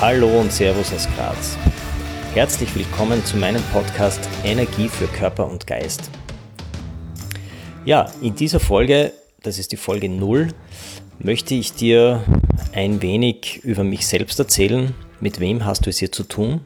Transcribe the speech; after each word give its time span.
Hallo 0.00 0.28
und 0.28 0.52
Servus 0.52 0.92
aus 0.92 1.08
Graz. 1.16 1.56
Herzlich 2.32 2.72
willkommen 2.76 3.24
zu 3.24 3.36
meinem 3.36 3.60
Podcast 3.72 4.20
Energie 4.44 4.88
für 4.88 5.08
Körper 5.08 5.50
und 5.50 5.66
Geist. 5.66 6.08
Ja, 7.84 8.08
in 8.22 8.36
dieser 8.36 8.60
Folge, 8.60 9.12
das 9.42 9.58
ist 9.58 9.72
die 9.72 9.76
Folge 9.76 10.08
0, 10.08 10.50
möchte 11.18 11.56
ich 11.56 11.72
dir 11.72 12.22
ein 12.72 13.02
wenig 13.02 13.64
über 13.64 13.82
mich 13.82 14.06
selbst 14.06 14.38
erzählen. 14.38 14.94
Mit 15.18 15.40
wem 15.40 15.64
hast 15.64 15.84
du 15.84 15.90
es 15.90 15.98
hier 15.98 16.12
zu 16.12 16.22
tun? 16.22 16.60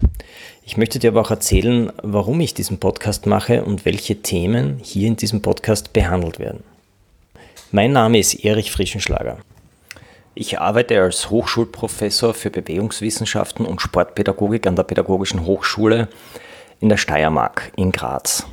Ich 0.66 0.76
möchte 0.76 0.98
dir 0.98 1.08
aber 1.08 1.22
auch 1.22 1.30
erzählen, 1.30 1.90
warum 2.02 2.38
ich 2.40 2.52
diesen 2.52 2.80
Podcast 2.80 3.24
mache 3.24 3.64
und 3.64 3.86
welche 3.86 4.20
Themen 4.20 4.78
hier 4.82 5.08
in 5.08 5.16
diesem 5.16 5.40
Podcast 5.40 5.94
behandelt 5.94 6.38
werden. 6.38 6.64
Mein 7.70 7.92
Name 7.92 8.18
ist 8.18 8.44
Erich 8.44 8.70
Frischenschlager. 8.70 9.38
Ich 10.34 10.58
arbeite 10.58 10.98
als 10.98 11.28
Hochschulprofessor 11.28 12.32
für 12.32 12.48
Bewegungswissenschaften 12.48 13.66
und 13.66 13.82
Sportpädagogik 13.82 14.66
an 14.66 14.76
der 14.76 14.84
Pädagogischen 14.84 15.44
Hochschule 15.44 16.08
in 16.80 16.88
der 16.88 16.96
Steiermark 16.96 17.70
in 17.76 17.92
Graz. 17.92 18.46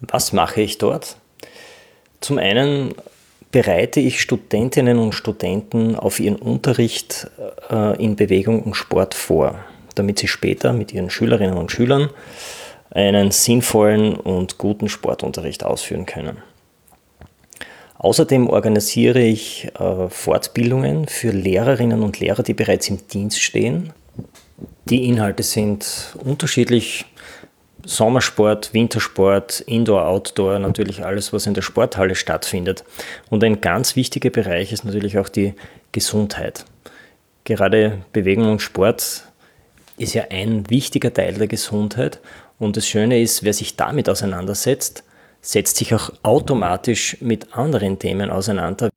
Was 0.00 0.32
mache 0.32 0.60
ich 0.60 0.78
dort? 0.78 1.16
Zum 2.20 2.38
einen 2.38 2.94
bereite 3.50 3.98
ich 3.98 4.20
Studentinnen 4.20 4.98
und 4.98 5.12
Studenten 5.12 5.96
auf 5.96 6.20
ihren 6.20 6.36
Unterricht 6.36 7.28
äh, 7.70 8.00
in 8.02 8.14
Bewegung 8.14 8.62
und 8.62 8.74
Sport 8.74 9.14
vor, 9.14 9.56
damit 9.96 10.20
sie 10.20 10.28
später 10.28 10.72
mit 10.72 10.92
ihren 10.92 11.10
Schülerinnen 11.10 11.56
und 11.56 11.72
Schülern 11.72 12.10
einen 12.90 13.32
sinnvollen 13.32 14.14
und 14.14 14.56
guten 14.58 14.88
Sportunterricht 14.88 15.64
ausführen 15.64 16.06
können. 16.06 16.38
Außerdem 17.98 18.48
organisiere 18.48 19.20
ich 19.20 19.68
äh, 19.78 20.08
Fortbildungen 20.08 21.08
für 21.08 21.30
Lehrerinnen 21.30 22.02
und 22.02 22.20
Lehrer, 22.20 22.42
die 22.42 22.54
bereits 22.54 22.88
im 22.88 23.06
Dienst 23.08 23.40
stehen. 23.40 23.92
Die 24.88 25.08
Inhalte 25.08 25.42
sind 25.42 26.16
unterschiedlich. 26.24 27.04
Sommersport, 27.84 28.74
Wintersport, 28.74 29.60
Indoor, 29.60 30.06
Outdoor, 30.06 30.58
natürlich 30.58 31.04
alles, 31.04 31.32
was 31.32 31.46
in 31.46 31.54
der 31.54 31.62
Sporthalle 31.62 32.14
stattfindet. 32.14 32.84
Und 33.30 33.42
ein 33.42 33.62
ganz 33.62 33.96
wichtiger 33.96 34.28
Bereich 34.28 34.72
ist 34.72 34.84
natürlich 34.84 35.16
auch 35.18 35.30
die 35.30 35.54
Gesundheit. 35.92 36.66
Gerade 37.44 38.02
Bewegung 38.12 38.50
und 38.50 38.60
Sport 38.60 39.22
ist 39.96 40.12
ja 40.12 40.24
ein 40.30 40.68
wichtiger 40.68 41.14
Teil 41.14 41.34
der 41.34 41.46
Gesundheit. 41.46 42.20
Und 42.58 42.76
das 42.76 42.86
Schöne 42.86 43.22
ist, 43.22 43.42
wer 43.42 43.54
sich 43.54 43.76
damit 43.76 44.10
auseinandersetzt, 44.10 45.02
setzt 45.40 45.76
sich 45.76 45.94
auch 45.94 46.10
automatisch 46.22 47.16
mit 47.20 47.56
anderen 47.56 47.98
Themen 47.98 48.30
auseinander. 48.30 48.90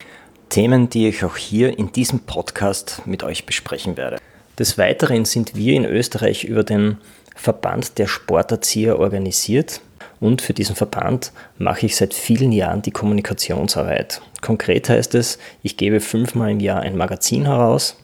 Themen, 0.49 0.89
die 0.89 1.07
ich 1.07 1.23
auch 1.23 1.37
hier 1.37 1.77
in 1.77 1.91
diesem 1.93 2.21
Podcast 2.21 3.03
mit 3.05 3.23
euch 3.23 3.45
besprechen 3.45 3.95
werde. 3.95 4.17
Des 4.59 4.77
Weiteren 4.77 5.25
sind 5.25 5.55
wir 5.55 5.73
in 5.73 5.85
Österreich 5.85 6.43
über 6.43 6.63
den 6.63 6.97
Verband 7.35 7.97
der 7.97 8.07
Sporterzieher 8.07 8.99
organisiert 8.99 9.81
und 10.19 10.41
für 10.41 10.53
diesen 10.53 10.75
Verband 10.75 11.31
mache 11.57 11.85
ich 11.85 11.95
seit 11.95 12.13
vielen 12.13 12.51
Jahren 12.51 12.81
die 12.81 12.91
Kommunikationsarbeit. 12.91 14.21
Konkret 14.41 14.89
heißt 14.89 15.15
es, 15.15 15.39
ich 15.63 15.77
gebe 15.77 15.99
fünfmal 15.99 16.51
im 16.51 16.59
Jahr 16.59 16.81
ein 16.81 16.97
Magazin 16.97 17.45
heraus 17.45 17.97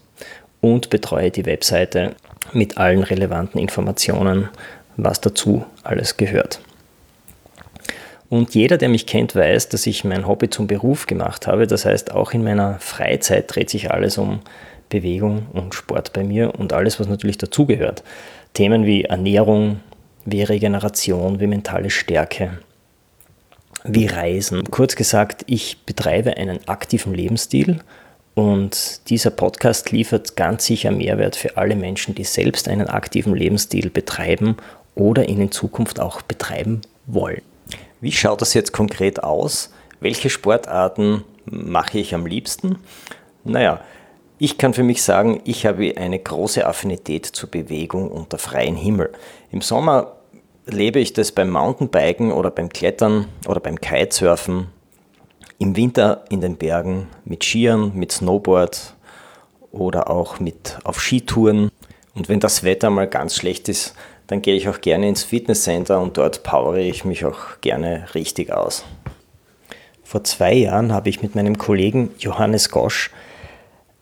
und 0.62 0.90
betreue 0.90 1.32
die 1.32 1.46
Webseite 1.46 2.16
mit 2.54 2.78
allen 2.78 3.04
relevanten 3.04 3.60
Informationen, 3.60 4.50
was 4.96 5.22
dazu 5.22 5.66
alles 5.84 6.18
gehört. 6.18 6.60
Und 8.30 8.56
jeder, 8.56 8.78
der 8.78 8.90
mich 8.90 9.06
kennt, 9.06 9.36
weiß, 9.36 9.70
dass 9.70 9.88
ich 9.88 10.04
mein 10.04 10.28
Hobby 10.28 10.50
zum 10.50 10.68
Beruf 10.68 11.06
gemacht 11.06 11.48
habe. 11.48 11.66
Das 11.66 11.86
heißt, 11.86 12.12
auch 12.12 12.32
in 12.32 12.44
meiner 12.44 12.78
Freizeit 12.80 13.46
dreht 13.48 13.70
sich 13.70 13.92
alles 13.92 14.18
um 14.18 14.42
Bewegung 14.90 15.48
und 15.54 15.76
Sport 15.76 16.14
bei 16.14 16.24
mir 16.24 16.54
und 16.58 16.74
alles, 16.74 17.00
was 17.00 17.08
natürlich 17.08 17.38
dazugehört. 17.38 18.04
Themen 18.54 18.86
wie 18.86 19.04
Ernährung, 19.04 19.80
wie 20.26 20.44
Regeneration, 20.44 21.40
wie 21.40 21.48
mentale 21.48 21.90
Stärke, 21.90 22.60
wie 23.84 24.08
Reisen. 24.08 24.70
Kurz 24.72 24.96
gesagt, 24.96 25.44
ich 25.48 25.86
betreibe 25.86 26.36
einen 26.36 26.68
aktiven 26.68 27.14
Lebensstil 27.14 27.80
und 28.36 29.10
dieser 29.10 29.30
Podcast 29.32 29.92
liefert 29.92 30.36
ganz 30.36 30.66
sicher 30.66 30.92
Mehrwert 30.92 31.36
für 31.36 31.58
alle 31.58 31.76
Menschen, 31.76 32.14
die 32.14 32.24
selbst 32.24 32.68
einen 32.68 32.88
aktiven 32.88 33.36
Lebensstil 33.36 33.90
betreiben 33.90 34.58
oder 34.96 35.28
ihn 35.30 35.42
in 35.42 35.52
Zukunft 35.52 36.00
auch 36.00 36.22
betreiben 36.22 36.82
wollen. 37.06 37.42
Wie 38.08 38.14
schaut 38.14 38.40
das 38.40 38.54
jetzt 38.54 38.72
konkret 38.72 39.22
aus? 39.22 39.70
Welche 40.00 40.30
Sportarten 40.30 41.26
mache 41.44 42.00
ich 42.00 42.16
am 42.16 42.26
liebsten? 42.26 42.78
Naja, 43.44 43.82
ich 44.40 44.58
kann 44.58 44.74
für 44.74 44.84
mich 44.84 45.04
sagen, 45.04 45.42
ich 45.44 45.66
habe 45.66 45.94
eine 45.98 46.18
große 46.18 46.66
Affinität 46.66 47.26
zur 47.26 47.52
Bewegung 47.52 48.10
unter 48.10 48.38
freiem 48.38 48.78
Himmel. 48.78 49.12
Im 49.52 49.60
Sommer 49.60 50.14
lebe 50.66 51.00
ich 51.00 51.12
das 51.12 51.34
beim 51.34 51.50
Mountainbiken 51.50 52.32
oder 52.32 52.50
beim 52.50 52.70
Klettern 52.70 53.28
oder 53.46 53.60
beim 53.60 53.78
Kitesurfen. 53.82 54.68
Im 55.60 55.76
Winter 55.76 56.24
in 56.30 56.40
den 56.40 56.56
Bergen 56.56 57.10
mit 57.26 57.44
Skiern, 57.44 57.92
mit 57.94 58.14
Snowboard 58.14 58.96
oder 59.74 60.10
auch 60.10 60.40
mit 60.40 60.78
auf 60.86 61.02
Skitouren. 61.02 61.72
Und 62.16 62.30
wenn 62.30 62.40
das 62.40 62.64
Wetter 62.64 62.90
mal 62.90 63.08
ganz 63.10 63.36
schlecht 63.36 63.68
ist, 63.68 63.96
dann 64.28 64.42
gehe 64.42 64.56
ich 64.56 64.68
auch 64.70 64.82
gerne 64.82 65.08
ins 65.08 65.24
Fitnesscenter 65.24 66.00
und 66.00 66.18
dort 66.18 66.44
powere 66.44 66.82
ich 66.82 67.06
mich 67.06 67.26
auch 67.26 67.60
gerne 67.62 68.08
richtig 68.14 68.52
aus. 68.52 68.84
Vor 70.04 70.24
zwei 70.24 70.54
Jahren 70.54 70.94
habe 70.94 71.10
ich 71.10 71.22
mit 71.22 71.36
meinem 71.36 71.58
Kollegen 71.58 72.12
Johannes 72.20 72.70
Gosch 72.70 73.12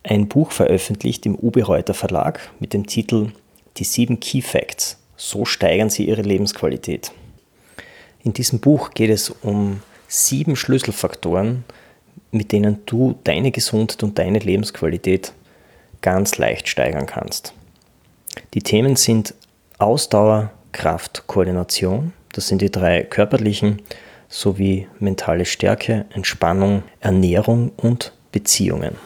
ein 0.02 0.28
Buch 0.28 0.52
veröffentlicht 0.52 1.26
im 1.26 1.36
Uwe 1.36 1.62
Reuter 1.62 1.94
Verlag 1.94 2.40
mit 2.60 2.72
dem 2.72 2.86
Titel 2.86 3.32
Die 3.76 3.84
sieben 3.84 4.20
Key 4.20 4.40
Facts. 4.40 4.98
So 5.16 5.44
steigern 5.44 5.90
Sie 5.90 6.06
Ihre 6.06 6.22
Lebensqualität. 6.22 7.10
In 8.22 8.32
diesem 8.32 8.60
Buch 8.60 8.90
geht 8.90 9.10
es 9.10 9.30
um 9.30 9.82
sieben 10.08 10.56
Schlüsselfaktoren, 10.56 11.64
mit 12.30 12.52
denen 12.52 12.78
du 12.86 13.18
deine 13.24 13.50
Gesundheit 13.50 14.02
und 14.02 14.18
deine 14.18 14.38
Lebensqualität 14.38 15.32
ganz 16.02 16.38
leicht 16.38 16.68
steigern 16.68 17.06
kannst. 17.06 17.52
Die 18.54 18.62
Themen 18.62 18.96
sind 18.96 19.34
Ausdauer, 19.78 20.52
Kraft, 20.72 21.24
Koordination. 21.26 22.14
Das 22.32 22.48
sind 22.48 22.62
die 22.62 22.70
drei 22.70 23.02
körperlichen 23.02 23.82
sowie 24.28 24.88
mentale 24.98 25.44
Stärke, 25.44 26.06
Entspannung, 26.14 26.82
Ernährung 27.00 27.72
und 27.76 28.12
Beziehungen. 28.32 28.96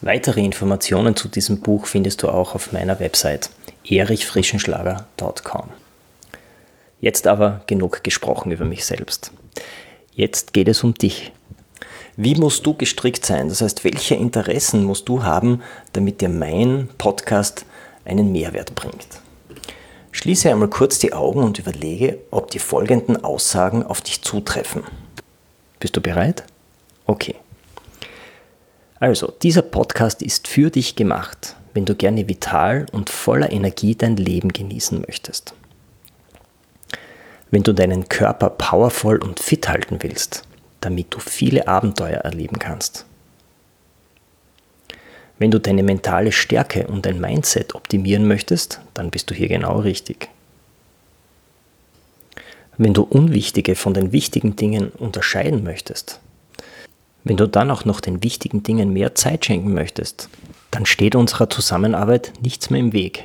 Weitere 0.00 0.40
Informationen 0.42 1.14
zu 1.14 1.28
diesem 1.28 1.60
Buch 1.60 1.86
findest 1.86 2.22
du 2.22 2.28
auch 2.28 2.54
auf 2.54 2.72
meiner 2.72 3.00
Website 3.00 3.50
erichfrischenschlager.com. 3.88 5.68
Jetzt 7.00 7.26
aber 7.26 7.60
genug 7.66 8.02
gesprochen 8.02 8.52
über 8.52 8.64
mich 8.64 8.84
selbst. 8.84 9.30
Jetzt 10.14 10.52
geht 10.54 10.68
es 10.68 10.82
um 10.82 10.94
dich. 10.94 11.32
Wie 12.16 12.34
musst 12.34 12.64
du 12.64 12.72
gestrickt 12.72 13.26
sein? 13.26 13.50
Das 13.50 13.60
heißt, 13.60 13.84
welche 13.84 14.14
Interessen 14.14 14.84
musst 14.84 15.08
du 15.08 15.22
haben, 15.22 15.62
damit 15.92 16.22
dir 16.22 16.30
mein 16.30 16.88
Podcast 16.96 17.66
einen 18.06 18.32
Mehrwert 18.32 18.74
bringt? 18.74 19.06
Schließe 20.16 20.50
einmal 20.50 20.68
kurz 20.68 20.98
die 20.98 21.12
Augen 21.12 21.42
und 21.42 21.58
überlege, 21.58 22.18
ob 22.30 22.50
die 22.50 22.58
folgenden 22.58 23.22
Aussagen 23.22 23.82
auf 23.82 24.00
dich 24.00 24.22
zutreffen. 24.22 24.82
Bist 25.78 25.94
du 25.94 26.00
bereit? 26.00 26.44
Okay. 27.04 27.34
Also, 28.98 29.30
dieser 29.42 29.60
Podcast 29.60 30.22
ist 30.22 30.48
für 30.48 30.70
dich 30.70 30.96
gemacht, 30.96 31.54
wenn 31.74 31.84
du 31.84 31.94
gerne 31.94 32.26
vital 32.30 32.86
und 32.92 33.10
voller 33.10 33.52
Energie 33.52 33.94
dein 33.94 34.16
Leben 34.16 34.54
genießen 34.54 35.04
möchtest. 35.06 35.52
Wenn 37.50 37.62
du 37.62 37.74
deinen 37.74 38.08
Körper 38.08 38.48
powervoll 38.48 39.18
und 39.22 39.38
fit 39.38 39.68
halten 39.68 39.98
willst, 40.00 40.44
damit 40.80 41.12
du 41.12 41.18
viele 41.18 41.68
Abenteuer 41.68 42.20
erleben 42.20 42.58
kannst. 42.58 43.04
Wenn 45.38 45.50
du 45.50 45.60
deine 45.60 45.82
mentale 45.82 46.32
Stärke 46.32 46.86
und 46.86 47.04
dein 47.04 47.20
Mindset 47.20 47.74
optimieren 47.74 48.26
möchtest, 48.26 48.80
dann 48.94 49.10
bist 49.10 49.30
du 49.30 49.34
hier 49.34 49.48
genau 49.48 49.80
richtig. 49.80 50.28
Wenn 52.78 52.94
du 52.94 53.02
unwichtige 53.02 53.74
von 53.74 53.94
den 53.94 54.12
wichtigen 54.12 54.56
Dingen 54.56 54.90
unterscheiden 54.90 55.62
möchtest, 55.62 56.20
wenn 57.24 57.36
du 57.36 57.48
dann 57.48 57.70
auch 57.70 57.84
noch 57.84 58.00
den 58.00 58.22
wichtigen 58.22 58.62
Dingen 58.62 58.92
mehr 58.92 59.14
Zeit 59.14 59.44
schenken 59.44 59.74
möchtest, 59.74 60.28
dann 60.70 60.86
steht 60.86 61.14
unserer 61.14 61.50
Zusammenarbeit 61.50 62.32
nichts 62.40 62.70
mehr 62.70 62.80
im 62.80 62.92
Weg. 62.92 63.24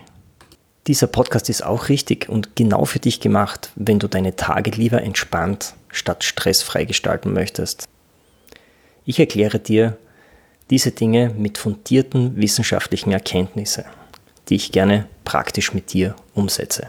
Dieser 0.88 1.08
Podcast 1.08 1.50
ist 1.50 1.64
auch 1.64 1.90
richtig 1.90 2.28
und 2.28 2.56
genau 2.56 2.86
für 2.86 3.00
dich 3.00 3.20
gemacht, 3.20 3.72
wenn 3.76 4.00
du 4.00 4.08
deine 4.08 4.36
Tage 4.36 4.72
lieber 4.72 5.02
entspannt 5.04 5.76
statt 5.90 6.24
stressfrei 6.24 6.86
gestalten 6.86 7.34
möchtest. 7.34 7.88
Ich 9.06 9.20
erkläre 9.20 9.60
dir 9.60 9.98
diese 10.72 10.92
Dinge 10.92 11.30
mit 11.38 11.58
fundierten 11.58 12.38
wissenschaftlichen 12.38 13.12
Erkenntnissen, 13.12 13.84
die 14.48 14.56
ich 14.56 14.72
gerne 14.72 15.08
praktisch 15.26 15.74
mit 15.74 15.94
dir 15.94 16.16
umsetze. 16.34 16.88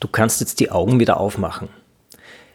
Du 0.00 0.06
kannst 0.06 0.40
jetzt 0.40 0.60
die 0.60 0.70
Augen 0.70 1.00
wieder 1.00 1.18
aufmachen. 1.18 1.68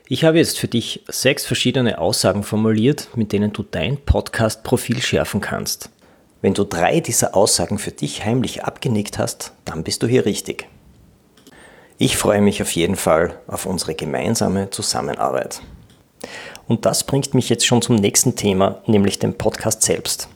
Ich 0.07 0.23
habe 0.23 0.37
jetzt 0.37 0.57
für 0.57 0.69
dich 0.69 1.03
sechs 1.07 1.45
verschiedene 1.45 1.97
Aussagen 1.97 2.43
formuliert, 2.43 3.09
mit 3.15 3.33
denen 3.33 3.51
du 3.51 3.63
dein 3.63 3.97
Podcast-Profil 3.97 5.01
schärfen 5.01 5.41
kannst. 5.41 5.89
Wenn 6.41 6.53
du 6.53 6.63
drei 6.63 7.01
dieser 7.01 7.35
Aussagen 7.35 7.77
für 7.77 7.91
dich 7.91 8.25
heimlich 8.25 8.63
abgenickt 8.63 9.17
hast, 9.17 9.51
dann 9.65 9.83
bist 9.83 10.01
du 10.01 10.07
hier 10.07 10.25
richtig. 10.25 10.67
Ich 11.97 12.15
freue 12.17 12.41
mich 12.41 12.61
auf 12.61 12.71
jeden 12.71 12.95
Fall 12.95 13.37
auf 13.47 13.65
unsere 13.65 13.95
gemeinsame 13.95 14.69
Zusammenarbeit. 14.69 15.61
Und 16.67 16.85
das 16.85 17.03
bringt 17.03 17.33
mich 17.33 17.49
jetzt 17.49 17.65
schon 17.65 17.81
zum 17.81 17.95
nächsten 17.95 18.35
Thema, 18.35 18.81
nämlich 18.87 19.19
dem 19.19 19.37
Podcast 19.37 19.81
selbst. 19.83 20.29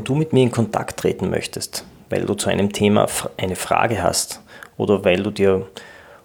Wenn 0.00 0.06
du 0.06 0.14
mit 0.14 0.32
mir 0.32 0.44
in 0.44 0.50
Kontakt 0.50 0.98
treten 0.98 1.28
möchtest, 1.28 1.84
weil 2.08 2.24
du 2.24 2.32
zu 2.32 2.48
einem 2.48 2.72
Thema 2.72 3.06
eine 3.36 3.54
Frage 3.54 4.02
hast 4.02 4.40
oder 4.78 5.04
weil 5.04 5.22
du 5.22 5.30
dir 5.30 5.66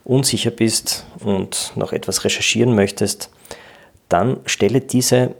unsicher 0.06 0.52
bist 0.52 1.06
und 1.20 1.74
noch 1.76 1.92
etwas 1.92 2.24
recherchieren 2.24 2.74
möchtest, 2.74 3.30
dann 4.08 4.38
stelle 4.46 4.80
diese 4.80 5.36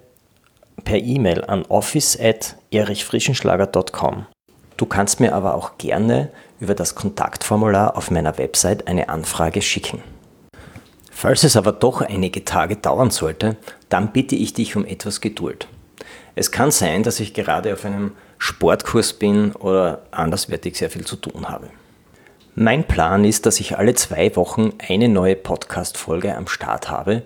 per 0.84 0.98
E-Mail 0.98 1.46
an 1.46 1.64
office.erichfrischenschlager.com. 1.70 4.26
Du 4.76 4.86
kannst 4.86 5.22
mir 5.22 5.34
aber 5.34 5.56
auch 5.56 5.78
gerne 5.78 6.30
über 6.60 6.76
das 6.76 6.94
Kontaktformular 6.94 7.96
auf 7.96 8.12
meiner 8.12 8.38
Website 8.38 8.90
eine 8.90 9.08
Anfrage 9.08 9.62
schicken. 9.62 10.04
Falls 11.10 11.46
es 11.46 11.56
aber 11.56 11.72
doch 11.72 12.02
einige 12.02 12.44
Tage 12.44 12.76
dauern 12.76 13.12
sollte, 13.12 13.56
dann 13.88 14.12
bitte 14.12 14.36
ich 14.36 14.54
dich 14.54 14.76
um 14.76 14.84
etwas 14.84 15.22
Geduld. 15.22 15.70
Es 16.36 16.52
kann 16.52 16.72
sein, 16.72 17.04
dass 17.04 17.22
ich 17.22 17.34
gerade 17.34 17.72
auf 17.72 17.86
einem 17.86 18.12
Sportkurs 18.38 19.14
bin 19.14 19.54
oder 19.54 20.04
anderswertig 20.12 20.78
sehr 20.78 20.90
viel 20.90 21.06
zu 21.06 21.16
tun 21.16 21.50
habe. 21.50 21.70
Mein 22.56 22.86
Plan 22.86 23.26
ist, 23.26 23.46
dass 23.46 23.60
ich 23.60 23.78
alle 23.78 23.96
zwei 23.96 24.36
Wochen 24.36 24.74
eine 24.88 25.10
neue 25.10 25.36
Podcast-Folge 25.36 26.36
am 26.36 26.48
Start 26.48 26.90
habe, 26.90 27.24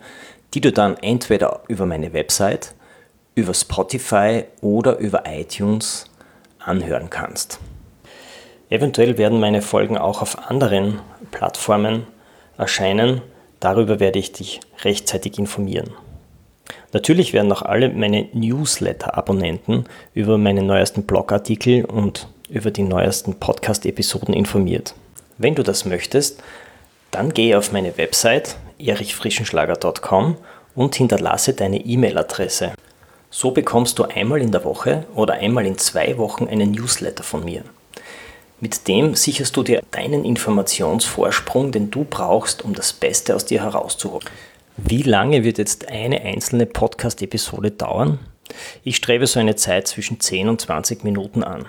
die 0.54 0.62
du 0.62 0.72
dann 0.72 0.98
entweder 0.98 1.62
über 1.68 1.86
meine 1.86 2.14
Website 2.14 2.74
über 3.40 3.54
Spotify 3.54 4.44
oder 4.62 4.98
über 4.98 5.24
iTunes 5.26 6.06
anhören 6.60 7.10
kannst. 7.10 7.60
Eventuell 8.70 9.18
werden 9.18 9.40
meine 9.40 9.62
Folgen 9.62 9.98
auch 9.98 10.22
auf 10.22 10.50
anderen 10.50 11.00
Plattformen 11.32 12.06
erscheinen. 12.58 13.22
Darüber 13.60 14.00
werde 14.00 14.20
ich 14.20 14.32
dich 14.34 14.60
rechtzeitig 14.84 15.40
informieren. 15.40 15.92
Natürlich 16.92 17.34
werden 17.34 17.52
auch 17.52 17.62
alle 17.62 17.90
meine 17.90 18.28
Newsletter-Abonnenten 18.34 19.86
über 20.14 20.38
meine 20.38 20.64
neuesten 20.64 21.04
Blogartikel 21.04 21.86
und 21.86 22.28
über 22.50 22.72
die 22.72 22.84
neuesten 22.84 23.36
Podcast-Episoden 23.36 24.34
informiert. 24.34 24.96
Wenn 25.38 25.56
du 25.56 25.64
das 25.64 25.86
möchtest, 25.86 26.42
dann 27.12 27.34
gehe 27.34 27.58
auf 27.58 27.72
meine 27.72 27.98
Website 27.98 28.58
erichfrischenschlager.com 28.80 30.38
und 30.76 30.96
hinterlasse 30.96 31.54
deine 31.54 31.86
E-Mail-Adresse. 31.86 32.74
So 33.30 33.52
bekommst 33.52 34.00
du 34.00 34.06
einmal 34.06 34.42
in 34.42 34.52
der 34.52 34.64
Woche 34.64 35.06
oder 35.14 35.36
einmal 35.36 35.66
in 35.66 35.78
zwei 35.78 36.18
Wochen 36.18 36.48
einen 36.48 36.72
Newsletter 36.72 37.24
von 37.24 37.46
mir. 37.46 37.64
Mit 38.60 38.88
dem 38.88 39.16
sicherst 39.16 39.56
du 39.56 39.64
dir 39.64 39.82
deinen 39.92 40.26
Informationsvorsprung, 40.26 41.72
den 41.72 41.92
du 41.92 42.06
brauchst, 42.10 42.66
um 42.66 42.74
das 42.74 42.92
Beste 42.92 43.36
aus 43.36 43.46
dir 43.46 43.64
herauszuholen. 43.64 44.26
Wie 44.86 45.02
lange 45.02 45.44
wird 45.44 45.58
jetzt 45.58 45.90
eine 45.90 46.22
einzelne 46.22 46.66
Podcast-Episode 46.66 47.72
dauern? 47.72 48.20
Ich 48.84 48.96
strebe 48.96 49.28
so 49.28 49.40
eine 49.40 49.56
Zeit 49.56 49.88
zwischen 49.88 50.20
10 50.20 50.48
und 50.48 50.62
20 50.62 51.04
Minuten 51.04 51.44
an. 51.44 51.66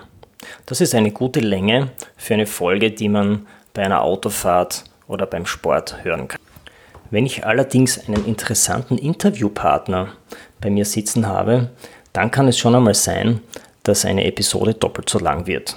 Das 0.66 0.80
ist 0.80 0.94
eine 0.94 1.10
gute 1.10 1.40
Länge 1.40 1.90
für 2.16 2.34
eine 2.34 2.46
Folge, 2.46 2.92
die 2.92 3.08
man 3.08 3.46
bei 3.74 3.82
einer 3.82 4.02
Autofahrt 4.02 4.84
oder 5.08 5.26
beim 5.26 5.44
Sport 5.44 6.04
hören 6.04 6.28
kann. 6.28 6.40
Wenn 7.10 7.26
ich 7.26 7.44
allerdings 7.44 8.06
einen 8.06 8.24
interessanten 8.26 8.96
Interviewpartner 8.96 10.12
bei 10.60 10.70
mir 10.70 10.84
sitzen 10.84 11.26
habe, 11.26 11.70
dann 12.12 12.30
kann 12.30 12.46
es 12.48 12.58
schon 12.58 12.76
einmal 12.76 12.94
sein, 12.94 13.40
dass 13.82 14.04
eine 14.04 14.24
Episode 14.24 14.74
doppelt 14.74 15.08
so 15.08 15.18
lang 15.18 15.46
wird. 15.46 15.74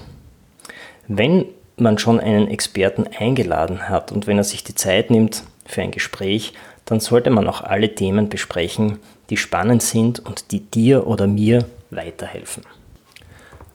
Wenn 1.07 1.45
man 1.77 1.97
schon 1.97 2.19
einen 2.19 2.47
Experten 2.47 3.07
eingeladen 3.17 3.89
hat 3.89 4.11
und 4.11 4.27
wenn 4.27 4.37
er 4.37 4.43
sich 4.43 4.63
die 4.63 4.75
Zeit 4.75 5.09
nimmt 5.09 5.43
für 5.65 5.81
ein 5.81 5.91
Gespräch, 5.91 6.53
dann 6.85 6.99
sollte 6.99 7.29
man 7.29 7.47
auch 7.47 7.61
alle 7.61 7.95
Themen 7.95 8.29
besprechen, 8.29 8.99
die 9.29 9.37
spannend 9.37 9.83
sind 9.83 10.19
und 10.19 10.51
die 10.51 10.59
dir 10.59 11.07
oder 11.07 11.27
mir 11.27 11.65
weiterhelfen. 11.91 12.63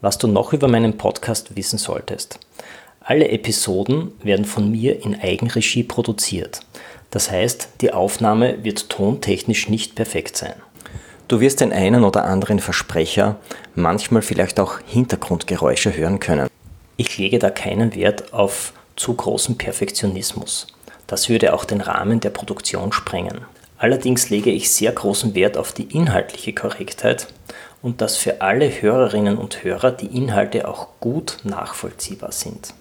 Was 0.01 0.17
du 0.17 0.27
noch 0.27 0.53
über 0.53 0.67
meinen 0.67 0.97
Podcast 0.97 1.55
wissen 1.55 1.77
solltest. 1.77 2.39
Alle 3.01 3.29
Episoden 3.29 4.11
werden 4.21 4.45
von 4.45 4.71
mir 4.71 5.03
in 5.03 5.19
Eigenregie 5.19 5.83
produziert. 5.83 6.61
Das 7.09 7.31
heißt, 7.31 7.69
die 7.81 7.91
Aufnahme 7.91 8.63
wird 8.63 8.89
tontechnisch 8.89 9.67
nicht 9.67 9.95
perfekt 9.95 10.37
sein. 10.37 10.53
Du 11.27 11.39
wirst 11.39 11.61
den 11.61 11.73
einen 11.73 12.03
oder 12.03 12.25
anderen 12.25 12.59
Versprecher, 12.59 13.37
manchmal 13.75 14.21
vielleicht 14.21 14.59
auch 14.59 14.79
Hintergrundgeräusche 14.85 15.95
hören 15.95 16.19
können. 16.19 16.49
Ich 16.97 17.17
lege 17.17 17.39
da 17.39 17.49
keinen 17.49 17.95
Wert 17.95 18.33
auf 18.33 18.73
zu 18.95 19.13
großen 19.13 19.57
Perfektionismus. 19.57 20.67
Das 21.09 21.27
würde 21.27 21.53
auch 21.53 21.65
den 21.65 21.81
Rahmen 21.81 22.19
der 22.19 22.29
Produktion 22.29 22.93
sprengen. 22.93 23.39
Allerdings 23.79 24.29
lege 24.29 24.51
ich 24.51 24.71
sehr 24.71 24.91
großen 24.91 25.33
Wert 25.33 25.57
auf 25.57 25.71
die 25.71 25.95
inhaltliche 25.95 26.53
Korrektheit 26.53 27.27
und 27.81 28.01
dass 28.01 28.15
für 28.15 28.41
alle 28.41 28.69
Hörerinnen 28.69 29.37
und 29.37 29.63
Hörer 29.63 29.89
die 29.91 30.15
Inhalte 30.15 30.67
auch 30.67 30.89
gut 30.99 31.37
nachvollziehbar 31.43 32.31
sind. 32.31 32.75